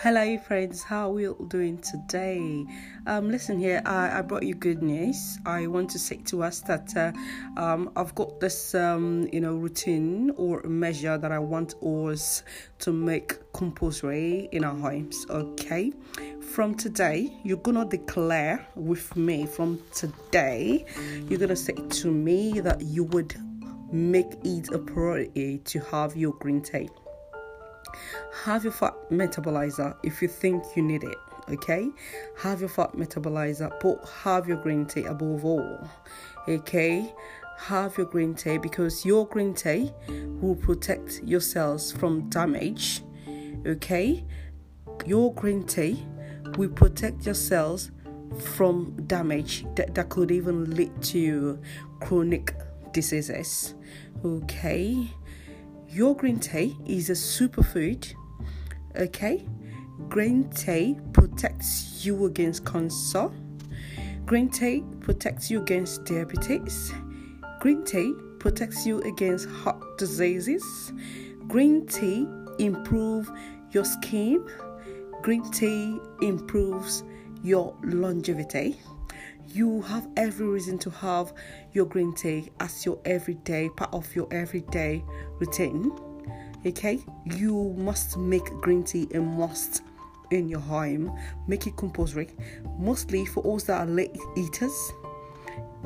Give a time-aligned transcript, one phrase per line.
[0.00, 0.82] Hello, friends.
[0.82, 2.66] How are we all doing today?
[3.06, 3.80] Um, listen here.
[3.86, 5.38] I, I brought you good news.
[5.46, 7.12] I want to say to us that uh,
[7.58, 12.42] um, I've got this, um, you know, routine or measure that I want us
[12.80, 15.24] to make compulsory in our homes.
[15.30, 15.94] Okay.
[16.42, 19.46] From today, you're gonna declare with me.
[19.46, 20.84] From today,
[21.26, 23.34] you're gonna say to me that you would
[23.90, 26.90] make it a priority to have your green tea
[28.44, 31.18] have your fat metabolizer if you think you need it
[31.48, 31.88] okay?
[32.38, 35.88] Have your fat metabolizer but have your green tea above all
[36.48, 37.12] okay?
[37.58, 43.02] Have your green tea because your green tea will protect your cells from damage
[43.66, 44.24] okay?
[45.06, 46.04] Your green tea
[46.56, 47.90] will protect your cells
[48.38, 51.58] from damage that, that could even lead to
[52.00, 52.54] chronic
[52.92, 53.74] diseases
[54.24, 55.08] okay
[55.96, 58.12] your green tea is a superfood,
[58.96, 59.46] okay?
[60.10, 63.30] Green tea protects you against cancer.
[64.26, 66.92] Green tea protects you against diabetes.
[67.60, 70.92] Green tea protects you against heart diseases.
[71.48, 73.30] Green tea improves
[73.70, 74.46] your skin.
[75.22, 77.04] Green tea improves
[77.42, 78.78] your longevity
[79.48, 81.32] you have every reason to have
[81.72, 85.04] your green tea as your everyday part of your everyday
[85.38, 85.92] routine.
[86.64, 89.82] Okay, you must make green tea a must
[90.30, 91.16] in your home.
[91.46, 92.28] Make it compulsory,
[92.78, 94.92] mostly for us that are late eaters.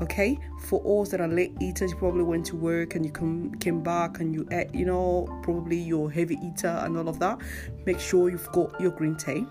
[0.00, 3.54] Okay, for us that are late eaters, you probably went to work and you come
[3.56, 7.38] came back and you ate, you know, probably you're heavy eater and all of that.
[7.84, 9.44] Make sure you've got your green tea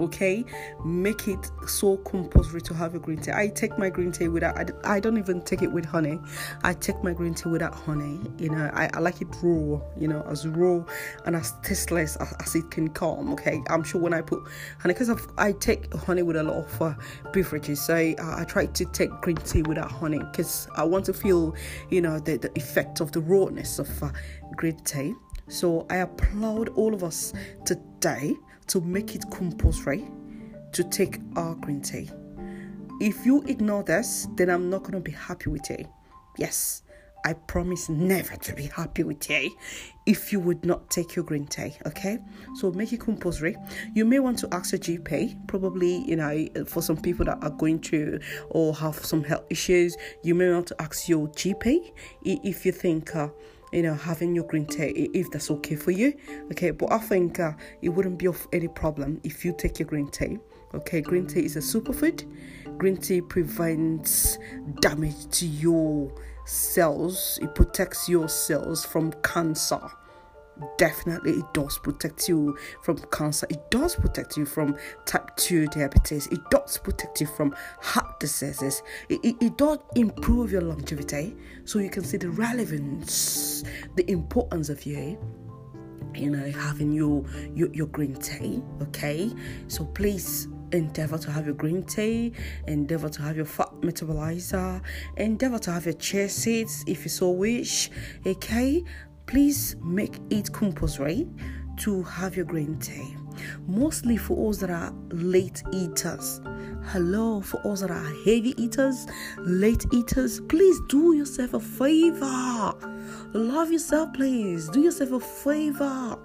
[0.00, 0.44] okay?
[0.84, 3.32] Make it so compulsory to have a green tea.
[3.32, 6.18] I take my green tea without i, I don't even take it with honey.
[6.62, 8.70] I take my green tea without honey you know?
[8.74, 10.84] I, I like it raw you know as raw
[11.26, 13.62] and as tasteless as, as it can come okay?
[13.68, 14.40] I'm sure when i put
[14.78, 16.94] honey because i take honey with a lot of uh,
[17.32, 17.80] beverages.
[17.82, 21.54] So I, I try to take green tea without honey because i want to feel
[21.90, 24.10] you know the, the effect of the rawness of uh,
[24.56, 25.14] green tea.
[25.48, 27.32] So I applaud all of us
[27.64, 28.36] today
[28.70, 30.04] to make it compulsory
[30.72, 32.08] to take our green tea.
[33.00, 35.88] If you ignore this, then I'm not going to be happy with you.
[36.38, 36.82] Yes,
[37.24, 39.50] I promise never to be happy with you
[40.06, 41.76] if you would not take your green tea.
[41.86, 42.18] Okay,
[42.54, 43.56] so make it compulsory.
[43.94, 47.50] You may want to ask a GP, probably, you know, for some people that are
[47.50, 48.20] going through
[48.50, 51.90] or have some health issues, you may want to ask your GP
[52.22, 53.16] if you think.
[53.16, 53.28] Uh,
[53.72, 56.14] you know, having your green tea if that's okay for you.
[56.52, 59.86] Okay, but I think uh, it wouldn't be of any problem if you take your
[59.86, 60.38] green tea.
[60.74, 62.24] Okay, green tea is a superfood.
[62.78, 64.38] Green tea prevents
[64.80, 66.12] damage to your
[66.46, 69.80] cells, it protects your cells from cancer
[70.78, 73.46] definitely it does protect you from cancer.
[73.50, 74.76] It does protect you from
[75.06, 76.26] type 2 diabetes.
[76.28, 78.82] It does protect you from heart diseases.
[79.08, 81.36] It, it, it does improve your longevity.
[81.64, 83.64] So you can see the relevance
[83.96, 85.18] the importance of you
[86.14, 89.30] you know having your your, your green tea okay?
[89.68, 92.32] So please endeavor to have your green tea,
[92.66, 94.80] endeavor to have your fat metabolizer,
[95.16, 97.90] endeavor to have your chia seeds if you so wish.
[98.26, 98.84] Okay,
[99.30, 101.24] please make it compulsory
[101.76, 103.16] to have your green tea.
[103.68, 106.40] Mostly for us that are late eaters.
[106.86, 109.06] Hello, for us that are heavy eaters,
[109.38, 112.74] late eaters, please do yourself a favor.
[113.32, 114.68] Love yourself, please.
[114.68, 116.18] Do yourself a favor.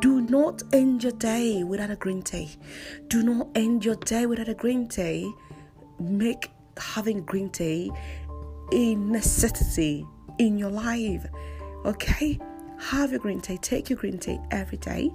[0.00, 2.50] Do not end your day without a green tea.
[3.06, 5.32] Do not end your day without a green tea.
[6.00, 7.92] Make having green tea
[8.72, 10.04] a necessity
[10.40, 11.24] in your life.
[11.84, 12.38] Okay?
[12.78, 13.58] Have your green tea.
[13.58, 15.12] Take your green tea every day.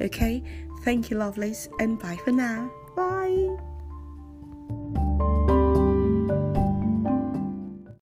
[0.00, 0.42] Okay?
[0.82, 2.70] Thank you, lovelies, and bye for now.
[2.96, 3.73] Bye.